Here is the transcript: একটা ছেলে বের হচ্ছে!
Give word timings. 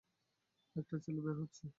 একটা 0.75 0.95
ছেলে 1.03 1.19
বের 1.21 1.35
হচ্ছে! 1.41 1.63